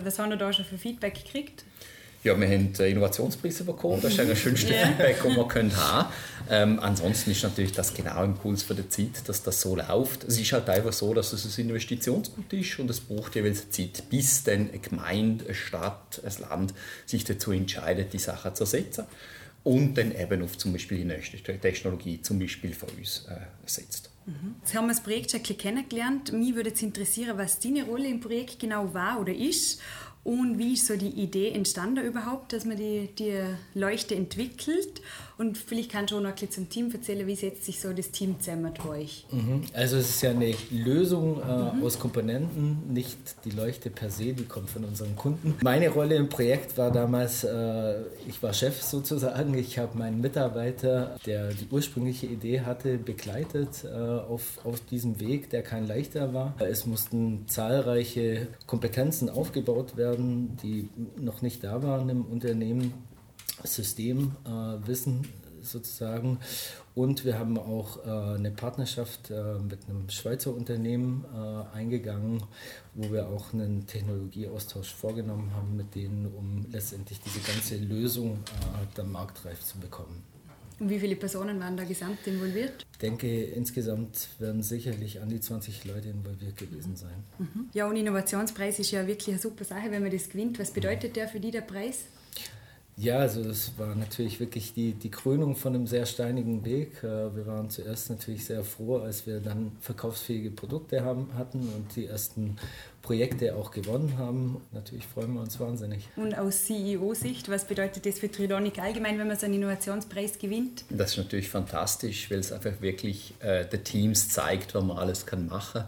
Was 0.04 0.18
haben 0.18 0.30
wir 0.30 0.36
da 0.36 0.52
schon 0.52 0.64
für 0.64 0.78
Feedback 0.78 1.14
gekriegt? 1.14 1.64
Ja, 2.24 2.38
wir 2.38 2.48
haben 2.48 2.72
den 2.72 2.86
Innovationspreis 2.86 3.62
bekommen. 3.62 4.00
Das 4.02 4.10
ist 4.10 4.28
das 4.28 4.38
schönste 4.38 4.72
yeah. 4.72 4.88
Feedback, 4.88 5.22
das 5.22 5.36
man 5.36 5.46
können 5.46 5.76
haben 5.76 6.12
ähm, 6.50 6.80
Ansonsten 6.80 7.30
ist 7.30 7.44
natürlich 7.44 7.70
das 7.70 7.94
genau 7.94 8.24
Impuls 8.24 8.64
für 8.64 8.74
die 8.74 8.88
Zeit, 8.88 9.28
dass 9.28 9.44
das 9.44 9.60
so 9.60 9.76
läuft. 9.76 10.24
Es 10.24 10.40
ist 10.40 10.52
halt 10.52 10.68
einfach 10.68 10.92
so, 10.92 11.14
dass 11.14 11.32
es 11.32 11.56
ein 11.56 11.68
Investitionsgut 11.68 12.52
ist 12.52 12.80
und 12.80 12.90
es 12.90 12.98
braucht 12.98 13.36
jeweils 13.36 13.70
Zeit, 13.70 14.02
bis 14.10 14.42
dann 14.42 14.70
eine 14.70 14.80
Gemeinde, 14.80 15.44
eine 15.44 15.54
Stadt, 15.54 16.20
ein 16.24 16.42
Land 16.50 16.74
sich 17.06 17.22
dazu 17.22 17.52
entscheidet, 17.52 18.12
die 18.12 18.18
Sache 18.18 18.52
zu 18.52 18.64
ersetzen 18.64 19.04
und 19.68 19.98
dann 19.98 20.14
eben 20.16 20.42
auf 20.42 20.56
zum 20.56 20.72
Beispiel 20.72 20.98
die 20.98 21.04
nächste 21.04 21.36
Technologie 21.42 22.22
zum 22.22 22.38
Beispiel 22.38 22.72
von 22.72 22.88
uns 22.96 23.26
äh, 23.28 23.34
setzt. 23.66 24.10
Mhm. 24.24 24.54
Jetzt 24.60 24.74
haben 24.74 24.86
wir 24.86 24.94
das 24.94 25.02
Projekt 25.02 25.30
schon 25.30 25.40
ein 25.40 25.42
bisschen 25.42 25.58
kennengelernt. 25.58 26.32
Mich 26.32 26.54
würde 26.54 26.70
jetzt 26.70 26.82
interessieren, 26.82 27.36
was 27.36 27.60
deine 27.60 27.84
Rolle 27.84 28.08
im 28.08 28.20
Projekt 28.20 28.60
genau 28.60 28.94
war 28.94 29.20
oder 29.20 29.34
ist 29.34 29.80
und 30.24 30.58
wie 30.58 30.72
ist 30.72 30.86
so 30.86 30.96
die 30.96 31.10
Idee 31.10 31.50
entstanden 31.50 32.02
überhaupt, 32.02 32.54
dass 32.54 32.64
man 32.64 32.78
die, 32.78 33.10
die 33.18 33.40
Leuchte 33.74 34.14
entwickelt 34.14 35.02
und 35.38 35.56
vielleicht 35.56 35.92
kannst 35.92 36.12
du 36.12 36.16
auch 36.16 36.20
noch 36.20 36.30
ein 36.30 36.34
bisschen 36.34 36.50
zum 36.50 36.68
Team 36.68 36.92
erzählen, 36.92 37.26
wie 37.26 37.36
setzt 37.36 37.64
sich 37.64 37.80
so 37.80 37.92
das 37.92 38.10
Team 38.10 38.38
zusammen 38.40 38.72
bei 38.76 38.90
euch? 38.90 39.24
Mhm. 39.30 39.62
Also 39.72 39.96
es 39.96 40.10
ist 40.10 40.22
ja 40.22 40.30
eine 40.30 40.52
Lösung 40.70 41.40
äh, 41.40 41.76
mhm. 41.76 41.84
aus 41.84 41.98
Komponenten, 41.98 42.92
nicht 42.92 43.16
die 43.44 43.50
Leuchte 43.50 43.88
per 43.88 44.10
se, 44.10 44.32
die 44.32 44.44
kommt 44.44 44.68
von 44.68 44.84
unseren 44.84 45.14
Kunden. 45.14 45.54
Meine 45.62 45.90
Rolle 45.90 46.16
im 46.16 46.28
Projekt 46.28 46.76
war 46.76 46.90
damals, 46.90 47.44
äh, 47.44 48.00
ich 48.28 48.42
war 48.42 48.52
Chef 48.52 48.82
sozusagen, 48.82 49.54
ich 49.54 49.78
habe 49.78 49.96
meinen 49.96 50.20
Mitarbeiter, 50.20 51.16
der 51.24 51.50
die 51.50 51.68
ursprüngliche 51.70 52.26
Idee 52.26 52.62
hatte, 52.62 52.98
begleitet 52.98 53.84
äh, 53.84 53.96
auf, 53.96 54.58
auf 54.64 54.80
diesem 54.86 55.20
Weg, 55.20 55.50
der 55.50 55.62
kein 55.62 55.86
leichter 55.86 56.34
war. 56.34 56.54
Es 56.58 56.84
mussten 56.84 57.46
zahlreiche 57.46 58.48
Kompetenzen 58.66 59.30
aufgebaut 59.30 59.96
werden, 59.96 60.56
die 60.62 60.88
noch 61.16 61.42
nicht 61.42 61.62
da 61.62 61.82
waren 61.82 62.08
im 62.08 62.24
Unternehmen. 62.24 62.92
Systemwissen, 63.64 65.26
sozusagen. 65.62 66.38
Und 66.94 67.24
wir 67.24 67.38
haben 67.38 67.58
auch 67.58 68.04
äh, 68.04 68.36
eine 68.36 68.50
Partnerschaft 68.50 69.30
äh, 69.30 69.54
mit 69.58 69.88
einem 69.88 70.08
Schweizer 70.08 70.52
Unternehmen 70.54 71.24
äh, 71.32 71.76
eingegangen, 71.76 72.42
wo 72.94 73.12
wir 73.12 73.28
auch 73.28 73.52
einen 73.52 73.86
Technologieaustausch 73.86 74.94
vorgenommen 74.94 75.52
haben 75.54 75.76
mit 75.76 75.94
denen, 75.94 76.26
um 76.26 76.66
letztendlich 76.72 77.20
diese 77.20 77.40
ganze 77.40 77.76
Lösung 77.76 78.34
äh, 78.34 78.86
dann 78.94 79.12
marktreif 79.12 79.60
zu 79.60 79.78
bekommen. 79.78 80.22
Und 80.80 80.90
wie 80.90 81.00
viele 81.00 81.16
Personen 81.16 81.58
waren 81.58 81.76
da 81.76 81.82
gesamt 81.82 82.24
involviert? 82.26 82.86
Ich 82.92 82.98
denke, 82.98 83.42
insgesamt 83.44 84.28
werden 84.38 84.62
sicherlich 84.62 85.20
an 85.20 85.28
die 85.28 85.40
20 85.40 85.84
Leute 85.84 86.08
involviert 86.08 86.56
gewesen 86.56 86.94
sein. 86.94 87.24
Mhm. 87.38 87.68
Ja, 87.74 87.88
und 87.88 87.96
Innovationspreis 87.96 88.78
ist 88.78 88.92
ja 88.92 89.04
wirklich 89.04 89.28
eine 89.28 89.38
super 89.38 89.64
Sache, 89.64 89.90
wenn 89.90 90.02
man 90.02 90.12
das 90.12 90.28
gewinnt. 90.28 90.58
Was 90.58 90.70
bedeutet 90.70 91.16
der 91.16 91.26
für 91.26 91.40
die, 91.40 91.50
der 91.50 91.62
Preis? 91.62 92.04
Ja, 93.00 93.18
also 93.18 93.44
das 93.44 93.78
war 93.78 93.94
natürlich 93.94 94.40
wirklich 94.40 94.74
die, 94.74 94.92
die 94.92 95.10
Krönung 95.10 95.54
von 95.54 95.72
einem 95.72 95.86
sehr 95.86 96.04
steinigen 96.04 96.64
Weg. 96.64 97.04
Äh, 97.04 97.34
wir 97.36 97.46
waren 97.46 97.70
zuerst 97.70 98.10
natürlich 98.10 98.44
sehr 98.44 98.64
froh, 98.64 98.96
als 98.98 99.24
wir 99.24 99.38
dann 99.38 99.70
verkaufsfähige 99.80 100.50
Produkte 100.50 101.04
haben, 101.04 101.28
hatten 101.38 101.60
und 101.60 101.94
die 101.94 102.06
ersten 102.06 102.56
Projekte 103.00 103.54
auch 103.54 103.70
gewonnen 103.70 104.18
haben. 104.18 104.60
Natürlich 104.72 105.06
freuen 105.06 105.32
wir 105.34 105.42
uns 105.42 105.60
wahnsinnig. 105.60 106.08
Und 106.16 106.36
aus 106.36 106.64
CEO-Sicht, 106.64 107.48
was 107.48 107.66
bedeutet 107.66 108.04
das 108.04 108.18
für 108.18 108.32
Tridonic 108.32 108.80
allgemein, 108.80 109.16
wenn 109.20 109.28
man 109.28 109.38
so 109.38 109.46
einen 109.46 109.54
Innovationspreis 109.54 110.40
gewinnt? 110.40 110.84
Das 110.90 111.12
ist 111.12 111.18
natürlich 111.18 111.48
fantastisch, 111.48 112.28
weil 112.32 112.40
es 112.40 112.50
einfach 112.50 112.80
wirklich 112.80 113.34
äh, 113.38 113.64
den 113.64 113.84
Teams 113.84 114.28
zeigt, 114.28 114.74
was 114.74 114.82
man 114.82 114.98
alles 114.98 115.24
kann 115.24 115.46
machen 115.46 115.82
kann 115.82 115.86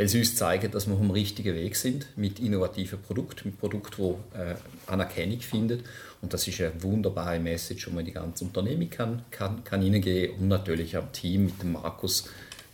weil 0.00 0.08
sie 0.08 0.20
uns 0.20 0.34
zeigen, 0.34 0.70
dass 0.70 0.86
wir 0.86 0.94
auf 0.94 1.00
dem 1.00 1.10
richtigen 1.10 1.54
Weg 1.54 1.76
sind 1.76 2.06
mit 2.16 2.40
innovativen 2.40 3.02
Produkten, 3.02 3.50
mit 3.50 3.60
Produkten, 3.60 4.16
die 4.32 4.38
äh, 4.38 4.54
Anerkennung 4.86 5.40
finden. 5.40 5.82
Und 6.22 6.32
das 6.32 6.48
ist 6.48 6.58
eine 6.58 6.82
wunderbare 6.82 7.38
Message, 7.38 7.84
die 7.84 7.94
man 7.94 8.06
die 8.06 8.12
ganze 8.12 8.46
Unternehmung 8.46 8.88
kann, 8.88 9.22
kann, 9.30 9.62
kann 9.62 9.82
Ihnen 9.82 10.00
geben 10.00 10.38
und 10.38 10.48
natürlich 10.48 10.96
am 10.96 11.12
Team 11.12 11.44
mit 11.44 11.60
dem 11.60 11.72
Markus 11.72 12.30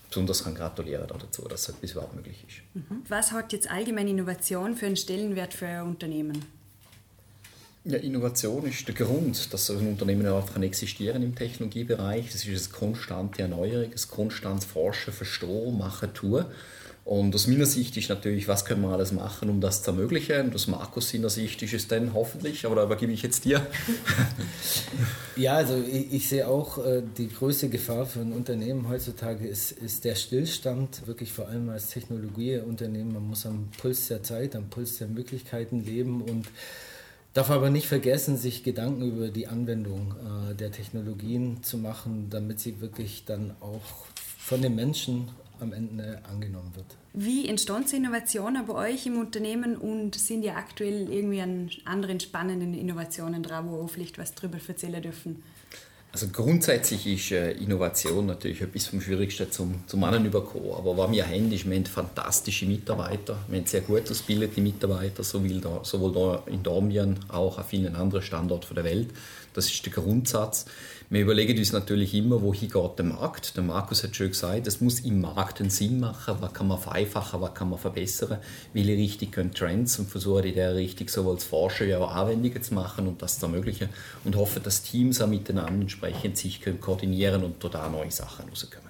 besonders 0.08 0.44
kann 0.44 0.54
gratulieren 0.54 1.08
dazu, 1.08 1.42
dass 1.48 1.64
so 1.64 1.72
etwas 1.72 1.90
überhaupt 1.90 2.14
möglich 2.14 2.44
ist. 2.46 2.58
Mhm. 2.74 3.02
Was 3.08 3.32
hat 3.32 3.52
jetzt 3.52 3.68
allgemein 3.68 4.06
Innovation 4.06 4.76
für 4.76 4.86
einen 4.86 4.94
Stellenwert 4.94 5.52
für 5.52 5.66
ein 5.66 5.82
Unternehmen? 5.82 6.44
Ja, 7.82 7.98
Innovation 7.98 8.64
ist 8.66 8.86
der 8.86 8.94
Grund, 8.94 9.52
dass 9.52 9.68
ein 9.70 9.78
Unternehmen 9.78 10.24
einfach 10.28 10.52
kann 10.52 10.62
existieren 10.62 11.24
im 11.24 11.34
Technologiebereich. 11.34 12.30
Das 12.30 12.46
ist 12.46 12.68
eine 12.68 12.78
konstante 12.78 13.42
Erneuerung, 13.42 13.90
ein 13.90 14.08
konstantes 14.08 14.64
Forschen, 14.64 15.12
Verstehen, 15.12 15.76
Machen, 15.76 16.14
Tun. 16.14 16.44
Und 17.06 17.36
aus 17.36 17.46
meiner 17.46 17.66
Sicht 17.66 17.96
ist 17.96 18.08
natürlich, 18.08 18.48
was 18.48 18.64
können 18.64 18.82
wir 18.82 18.88
alles 18.88 19.12
machen, 19.12 19.48
um 19.48 19.60
das 19.60 19.84
zu 19.84 19.92
ermöglichen. 19.92 20.46
Und 20.46 20.56
aus 20.56 20.66
Markus 20.66 21.10
seiner 21.10 21.30
Sicht 21.30 21.62
ist 21.62 21.72
es 21.72 21.86
dann 21.86 22.14
hoffentlich, 22.14 22.66
aber 22.66 22.74
da 22.74 22.82
übergebe 22.82 23.12
ich 23.12 23.22
jetzt 23.22 23.44
dir. 23.44 23.64
ja, 25.36 25.54
also 25.54 25.80
ich, 25.88 26.12
ich, 26.12 26.28
sehe 26.28 26.48
auch, 26.48 26.84
äh, 26.84 27.04
die 27.16 27.28
größte 27.28 27.68
Gefahr 27.68 28.06
für 28.06 28.18
ein 28.18 28.32
Unternehmen 28.32 28.88
heutzutage 28.88 29.46
ist, 29.46 29.70
ist 29.70 30.04
der 30.04 30.16
Stillstand, 30.16 31.06
wirklich 31.06 31.32
vor 31.32 31.46
allem 31.46 31.68
als 31.68 31.90
Technologieunternehmen. 31.90 33.12
Man 33.12 33.28
muss 33.28 33.46
am 33.46 33.68
Puls 33.80 34.08
der 34.08 34.24
Zeit, 34.24 34.56
am 34.56 34.68
Puls 34.68 34.98
der 34.98 35.06
Möglichkeiten 35.06 35.84
leben 35.84 36.22
und 36.22 36.48
darf 37.34 37.50
aber 37.50 37.70
nicht 37.70 37.86
vergessen, 37.86 38.36
sich 38.36 38.64
Gedanken 38.64 39.02
über 39.02 39.28
die 39.28 39.46
Anwendung 39.46 40.16
äh, 40.50 40.56
der 40.56 40.72
Technologien 40.72 41.62
zu 41.62 41.78
machen, 41.78 42.30
damit 42.30 42.58
sie 42.58 42.80
wirklich 42.80 43.22
dann 43.24 43.54
auch 43.60 44.06
von 44.38 44.60
den 44.60 44.74
Menschen 44.74 45.28
am 45.60 45.72
Ende 45.72 46.20
angenommen 46.30 46.70
wird. 46.74 46.86
Wie 47.12 47.48
entstand 47.48 47.92
Innovationen 47.92 48.66
bei 48.66 48.90
euch 48.90 49.06
im 49.06 49.18
Unternehmen 49.18 49.76
und 49.76 50.14
sind 50.14 50.42
ja 50.42 50.56
aktuell 50.56 51.10
irgendwie 51.10 51.40
an 51.40 51.70
anderen 51.84 52.20
spannenden 52.20 52.74
Innovationen 52.74 53.42
dran, 53.42 53.70
wo 53.70 53.82
wir 53.82 53.88
vielleicht 53.88 54.18
was 54.18 54.34
drüber 54.34 54.58
erzählen 54.66 55.02
dürfen? 55.02 55.42
Also 56.16 56.28
grundsätzlich 56.28 57.06
ist 57.06 57.30
äh, 57.32 57.52
Innovation 57.52 58.24
natürlich 58.24 58.62
etwas 58.62 58.86
vom 58.86 59.02
Schwierigsten 59.02 59.52
zum, 59.52 59.86
zum 59.86 60.00
Mannen 60.00 60.24
überkommen. 60.24 60.72
Aber 60.72 60.96
was 60.96 61.10
wir 61.10 61.26
haben, 61.26 61.52
ist, 61.52 61.68
wir 61.68 61.76
haben 61.76 61.84
fantastische 61.84 62.64
Mitarbeiter, 62.64 63.36
wir 63.48 63.58
haben 63.58 63.66
sehr 63.66 63.82
gut 63.82 64.10
ausgebildete 64.10 64.62
Mitarbeiter, 64.62 65.22
sowohl 65.22 65.60
da, 65.60 65.80
sowohl 65.82 66.14
da 66.14 66.42
in 66.50 66.62
Dormien 66.62 67.18
als 67.28 67.36
auch 67.36 67.58
an 67.58 67.64
vielen 67.64 67.94
anderen 67.94 68.22
Standorten 68.22 68.74
der 68.74 68.84
Welt. 68.84 69.08
Das 69.52 69.66
ist 69.66 69.84
der 69.84 69.92
Grundsatz. 69.92 70.64
Wir 71.08 71.20
überlegen 71.20 71.56
uns 71.56 71.72
natürlich 71.72 72.14
immer, 72.14 72.42
wohin 72.42 72.68
geht 72.68 72.98
der 72.98 73.04
Markt. 73.04 73.56
Der 73.56 73.62
Markus 73.62 74.02
hat 74.02 74.16
schon 74.16 74.28
gesagt, 74.28 74.66
es 74.66 74.80
muss 74.80 74.98
im 75.00 75.20
Markt 75.20 75.60
einen 75.60 75.70
Sinn 75.70 76.00
machen. 76.00 76.38
Was 76.40 76.52
kann 76.52 76.66
man 76.66 76.78
vereinfachen, 76.78 77.40
was 77.40 77.54
kann 77.54 77.70
man 77.70 77.78
verbessern? 77.78 78.38
Welche 78.72 78.92
Richtung 78.92 79.30
können 79.30 79.54
Trends 79.54 80.00
und 80.00 80.10
versuchen 80.10 80.42
in 80.42 80.54
der 80.56 80.74
Richtung 80.74 81.06
sowohl 81.06 81.38
zu 81.38 81.46
forschen 81.46 81.86
wie 81.86 81.94
auch 81.94 82.12
Anwendungen 82.12 82.60
zu 82.60 82.74
machen 82.74 83.06
und 83.06 83.22
das 83.22 83.38
zu 83.38 83.46
ermöglichen 83.46 83.88
und 84.24 84.34
hoffen, 84.34 84.64
dass 84.64 84.82
Teams 84.82 85.20
auch 85.20 85.28
miteinander 85.28 85.82
entsprechend 85.82 86.38
sich 86.38 86.60
können 86.60 86.80
koordinieren 86.80 87.44
und 87.44 87.60
total 87.60 87.88
neue 87.90 88.10
Sachen 88.10 88.48
rauskommen. 88.48 88.86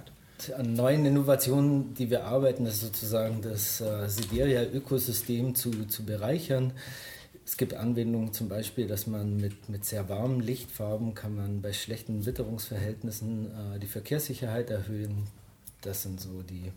An 0.56 0.72
neuen 0.72 1.04
Innovationen, 1.04 1.92
die 1.94 2.08
wir 2.08 2.24
arbeiten, 2.24 2.64
ist 2.64 2.80
sozusagen 2.80 3.42
das 3.42 3.80
äh, 3.80 4.08
Sideria-Ökosystem 4.08 5.54
zu, 5.54 5.86
zu 5.86 6.04
bereichern. 6.04 6.72
Es 7.46 7.56
gibt 7.56 7.74
Anwendungen 7.74 8.32
zum 8.32 8.48
Beispiel, 8.48 8.88
dass 8.88 9.06
man 9.06 9.36
mit, 9.36 9.68
mit 9.68 9.84
sehr 9.84 10.08
warmen 10.08 10.40
Lichtfarben 10.40 11.14
kann 11.14 11.36
man 11.36 11.62
bei 11.62 11.72
schlechten 11.72 12.26
Witterungsverhältnissen 12.26 13.46
äh, 13.46 13.78
die 13.78 13.86
Verkehrssicherheit 13.86 14.68
erhöhen. 14.68 15.28
Das 15.80 16.02
sind 16.02 16.20
so 16.20 16.42
die 16.42 16.72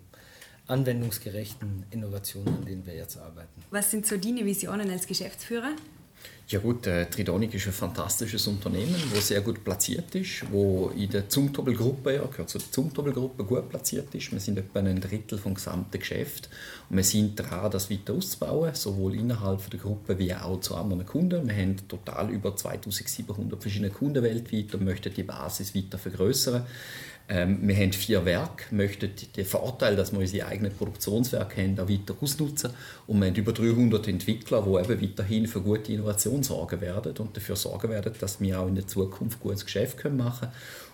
anwendungsgerechten 0.68 1.86
Innovationen, 1.90 2.56
an 2.56 2.66
denen 2.66 2.86
wir 2.86 2.94
jetzt 2.94 3.18
arbeiten. 3.18 3.64
Was 3.72 3.90
sind 3.90 4.06
so 4.06 4.16
deine 4.18 4.46
Visionen 4.46 4.92
als 4.92 5.08
Geschäftsführer? 5.08 5.76
Ja 6.52 6.58
gut, 6.58 6.88
äh, 6.88 7.06
Tridonic 7.06 7.54
ist 7.54 7.68
ein 7.68 7.74
fantastisches 7.74 8.48
Unternehmen, 8.48 8.96
das 9.14 9.28
sehr 9.28 9.42
gut 9.42 9.64
platziert 9.64 10.16
ist, 10.16 10.52
wo 10.52 10.92
in 10.98 11.08
der 11.08 11.30
Zumtobel-Gruppe, 11.30 12.16
ja, 12.16 12.26
gehört 12.26 12.50
zur 12.50 12.60
Zumtobel-Gruppe, 12.60 13.44
gut 13.44 13.70
platziert 13.70 14.16
ist. 14.16 14.32
Wir 14.32 14.40
sind 14.40 14.58
etwa 14.58 14.80
ein 14.80 15.00
Drittel 15.00 15.38
vom 15.38 15.54
gesamten 15.54 16.00
Geschäft 16.00 16.50
und 16.90 16.98
wir 16.98 17.04
sind 17.04 17.36
dran, 17.36 17.70
das 17.70 17.92
weiter 17.92 18.14
auszubauen, 18.14 18.74
sowohl 18.74 19.14
innerhalb 19.14 19.70
der 19.70 19.80
Gruppe 19.80 20.18
wie 20.18 20.34
auch 20.34 20.60
zu 20.60 20.74
anderen 20.74 21.06
Kunden. 21.06 21.48
Wir 21.48 21.56
haben 21.56 21.88
total 21.88 22.32
über 22.32 22.56
2700 22.56 23.62
verschiedene 23.62 23.92
Kunden 23.92 24.24
weltweit 24.24 24.74
und 24.74 24.86
möchten 24.86 25.14
die 25.14 25.22
Basis 25.22 25.76
weiter 25.76 26.00
vergrößern. 26.00 26.66
Ähm, 27.32 27.60
wir 27.62 27.76
haben 27.76 27.94
vier 27.94 28.26
Werke, 28.26 28.74
möchten 28.74 29.12
den 29.38 29.46
Vorteil, 29.46 29.96
dass 29.96 30.12
wir 30.12 30.20
unsere 30.20 30.48
eigenen 30.48 30.74
Produktionswerke 30.74 31.62
haben, 31.62 31.80
auch 31.80 31.88
weiter 31.88 32.16
ausnutzen. 32.20 32.72
Und 33.06 33.22
wir 33.22 33.28
haben 33.28 33.36
über 33.36 33.54
300 33.54 34.08
Entwickler, 34.08 34.64
die 34.64 34.94
eben 34.94 35.02
weiterhin 35.02 35.46
für 35.48 35.62
gute 35.62 35.94
Innovation 35.94 36.42
sorgen 36.42 36.82
werden 36.82 37.16
und 37.18 37.38
dafür 37.38 37.56
sorgen 37.56 37.92
werden, 37.92 38.14
dass 38.20 38.42
wir 38.42 38.60
auch 38.60 38.68
in 38.68 38.76
der 38.76 38.88
Zukunft 38.88 39.40
gutes 39.40 39.64
Geschäft 39.64 40.04
machen 40.06 40.50
können 40.50 40.52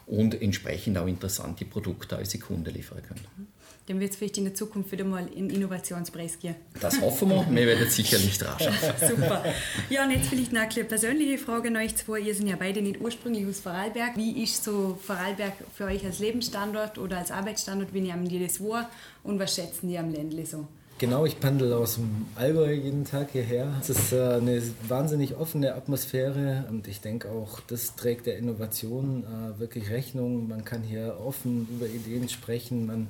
und 0.07 0.41
entsprechend 0.41 0.97
auch 0.97 1.07
interessante 1.07 1.63
Produkte 1.63 2.15
an 2.15 2.21
unsere 2.23 2.43
Kunden 2.43 2.73
liefern 2.73 3.01
können 3.01 3.47
dann 3.87 3.99
wird 3.99 4.11
es 4.11 4.17
vielleicht 4.17 4.37
in 4.37 4.45
der 4.45 4.53
Zukunft 4.53 4.91
wieder 4.91 5.05
mal 5.05 5.27
in 5.27 5.49
Innovationspreis 5.49 6.39
gehen. 6.39 6.55
Das 6.79 6.99
hoffen 7.01 7.29
wir. 7.29 7.45
wir 7.49 7.67
werden 7.67 7.89
sicherlich 7.89 8.37
dran 8.37 8.59
schaffen. 8.59 9.07
Super. 9.15 9.43
Ja, 9.89 10.03
und 10.05 10.11
jetzt 10.11 10.27
vielleicht 10.27 10.53
noch 10.53 10.61
eine 10.61 10.83
persönliche 10.85 11.37
Frage 11.37 11.67
an 11.67 11.77
euch 11.77 11.95
zwei. 11.95 12.19
Ihr 12.19 12.33
seid 12.33 12.47
ja 12.47 12.55
beide 12.57 12.81
nicht 12.81 12.99
ursprünglich 12.99 13.45
aus 13.47 13.59
Vorarlberg. 13.59 14.17
Wie 14.17 14.43
ist 14.43 14.63
so 14.63 14.97
Vorarlberg 15.01 15.53
für 15.75 15.85
euch 15.85 16.03
als 16.03 16.19
Lebensstandort 16.19 16.97
oder 16.97 17.19
als 17.19 17.31
Arbeitsstandort? 17.31 17.93
Wie 17.93 18.01
nehmen 18.01 18.27
die 18.27 18.43
das 18.43 18.59
wahr 18.59 18.89
und 19.23 19.39
was 19.39 19.55
schätzen 19.55 19.87
die 19.87 19.97
am 19.97 20.11
Ländle 20.11 20.45
so? 20.45 20.67
Genau, 20.97 21.25
ich 21.25 21.41
pendel 21.41 21.73
aus 21.73 21.95
dem 21.95 22.25
Allgäu 22.35 22.71
jeden 22.71 23.03
Tag 23.03 23.31
hierher. 23.31 23.67
Es 23.81 23.89
ist 23.89 24.13
äh, 24.13 24.35
eine 24.35 24.63
wahnsinnig 24.87 25.35
offene 25.35 25.75
Atmosphäre 25.75 26.63
und 26.69 26.87
ich 26.87 27.01
denke 27.01 27.29
auch, 27.31 27.59
das 27.59 27.97
trägt 27.97 28.27
der 28.27 28.37
Innovation 28.37 29.25
äh, 29.25 29.59
wirklich 29.59 29.89
Rechnung. 29.89 30.47
Man 30.47 30.63
kann 30.63 30.83
hier 30.83 31.17
offen 31.19 31.67
über 31.69 31.85
Ideen 31.85 32.29
sprechen. 32.29 32.85
Man 32.85 33.09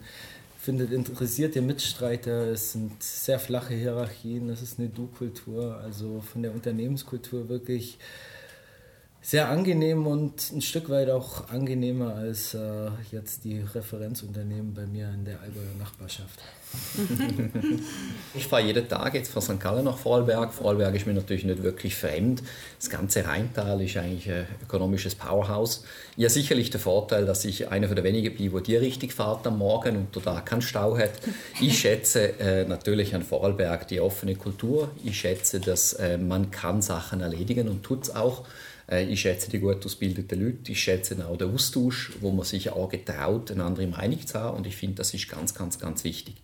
findet 0.65 0.91
interessierte 0.91 1.61
Mitstreiter. 1.61 2.47
Es 2.49 2.71
sind 2.71 3.01
sehr 3.01 3.39
flache 3.39 3.75
Hierarchien. 3.75 4.49
Es 4.49 4.63
ist 4.63 4.79
eine 4.79 4.89
Du-Kultur, 4.89 5.77
also 5.77 6.21
von 6.21 6.41
der 6.41 6.53
Unternehmenskultur 6.53 7.47
wirklich 7.49 7.99
sehr 9.21 9.49
angenehm 9.49 10.07
und 10.07 10.51
ein 10.51 10.61
Stück 10.61 10.89
weit 10.89 11.09
auch 11.09 11.49
angenehmer 11.49 12.15
als 12.15 12.53
äh, 12.55 12.89
jetzt 13.11 13.43
die 13.43 13.59
Referenzunternehmen 13.59 14.73
bei 14.73 14.85
mir 14.87 15.09
in 15.09 15.25
der 15.25 15.39
Allgäuer 15.41 15.75
Nachbarschaft. 15.79 16.41
ich 18.37 18.47
fahre 18.47 18.63
jeden 18.63 18.87
Tag 18.87 19.13
jetzt 19.13 19.31
von 19.31 19.41
St. 19.41 19.59
Gallen 19.59 19.85
nach 19.85 19.97
Vorarlberg. 19.97 20.53
Vorarlberg 20.53 20.95
ist 20.95 21.07
mir 21.07 21.13
natürlich 21.13 21.43
nicht 21.43 21.63
wirklich 21.63 21.95
fremd. 21.95 22.43
Das 22.79 22.89
ganze 22.89 23.25
Rheintal 23.25 23.81
ist 23.81 23.97
eigentlich 23.97 24.29
ein 24.29 24.47
ökonomisches 24.63 25.15
Powerhouse. 25.15 25.83
Ja, 26.17 26.29
sicherlich 26.29 26.69
der 26.69 26.79
Vorteil, 26.79 27.25
dass 27.25 27.45
ich 27.45 27.69
einer 27.69 27.87
der 27.87 28.03
wenigen 28.03 28.35
bin, 28.35 28.51
wo 28.51 28.59
die 28.59 28.75
richtig 28.75 29.13
fahrt 29.13 29.47
am 29.47 29.57
Morgen 29.57 29.95
und 29.95 30.25
da 30.25 30.41
keinen 30.41 30.61
Stau 30.61 30.97
hat. 30.97 31.13
Ich 31.61 31.79
schätze 31.79 32.39
äh, 32.39 32.65
natürlich 32.65 33.15
an 33.15 33.23
Vorarlberg 33.23 33.87
die 33.87 33.99
offene 33.99 34.35
Kultur. 34.35 34.89
Ich 35.03 35.19
schätze, 35.19 35.59
dass 35.59 35.93
äh, 35.93 36.17
man 36.17 36.51
kann 36.51 36.81
Sachen 36.81 37.21
erledigen 37.21 37.69
und 37.69 37.83
tut 37.83 38.03
es 38.03 38.15
auch. 38.15 38.45
Äh, 38.89 39.05
ich 39.05 39.21
schätze 39.21 39.49
die 39.49 39.59
gut 39.59 39.85
ausgebildeten 39.85 40.43
Leute, 40.43 40.71
ich 40.71 40.81
schätze 40.81 41.15
auch 41.25 41.37
den 41.37 41.53
Austausch, 41.53 42.13
wo 42.21 42.31
man 42.31 42.45
sich 42.45 42.69
auch 42.69 42.89
getraut, 42.89 43.51
eine 43.51 43.63
andere 43.63 43.87
Meinung 43.87 44.25
zu 44.25 44.39
haben 44.39 44.57
und 44.57 44.67
ich 44.67 44.75
finde, 44.75 44.95
das 44.95 45.13
ist 45.13 45.29
ganz, 45.29 45.53
ganz, 45.53 45.79
ganz 45.79 46.03
wichtig. 46.03 46.35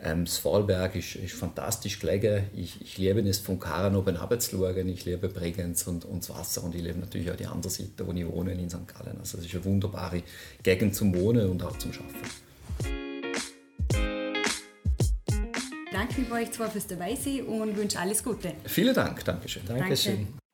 Ähm, 0.00 0.24
das 0.24 0.38
Vorarlberg 0.38 0.94
ist, 0.94 1.16
ist 1.16 1.34
fantastisch 1.34 1.98
gelegen. 1.98 2.44
Ich, 2.54 2.80
ich 2.80 2.98
liebe 2.98 3.20
es, 3.20 3.38
von 3.38 3.58
Karan 3.58 3.96
oben 3.96 4.16
runterzuschauen. 4.16 4.88
Ich 4.88 5.04
liebe 5.04 5.28
Bregenz 5.28 5.86
und, 5.86 6.04
und 6.04 6.22
das 6.22 6.30
Wasser 6.30 6.62
und 6.62 6.74
ich 6.74 6.82
liebe 6.82 6.98
natürlich 6.98 7.30
auch 7.30 7.36
die 7.36 7.46
andere 7.46 7.70
Seite, 7.70 8.06
wo 8.06 8.12
ich 8.12 8.26
wohne, 8.26 8.52
in 8.52 8.70
St. 8.70 8.86
Gallen. 8.86 9.18
Also 9.18 9.38
es 9.38 9.46
ist 9.46 9.54
eine 9.54 9.64
wunderbare 9.64 10.22
Gegend 10.62 10.94
zum 10.94 11.14
Wohnen 11.14 11.50
und 11.50 11.62
auch 11.62 11.76
zum 11.78 11.90
Arbeiten. 11.90 12.48
Danke 15.90 16.22
bei 16.30 16.42
euch 16.42 16.52
zwei 16.52 16.68
fürs 16.68 16.86
Dabeisein 16.86 17.42
und 17.46 17.76
wünsche 17.76 17.98
alles 17.98 18.22
Gute. 18.22 18.52
Vielen 18.66 18.94
Dank, 18.94 19.24
Dankeschön. 19.24 19.62
Dankeschön. 19.66 20.14
Danke. 20.14 20.47